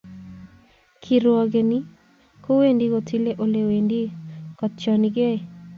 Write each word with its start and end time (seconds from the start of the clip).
Kirwogeni 1.01 1.77
kowendi 2.43 2.85
kotilei 2.91 3.39
ole 3.43 3.61
wendi 3.69 3.99
kotokchinigei. 4.57 5.37